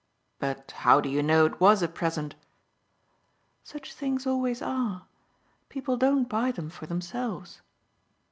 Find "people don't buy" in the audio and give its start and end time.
5.69-6.51